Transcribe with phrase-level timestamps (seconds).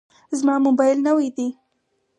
[0.39, 1.47] زما موبایل نوی دی.